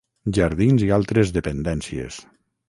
[0.37, 2.19] Jardins i altres dependències.